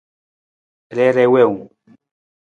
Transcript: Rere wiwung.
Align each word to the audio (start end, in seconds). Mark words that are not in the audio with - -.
Rere 0.95 1.23
wiwung. 1.31 1.59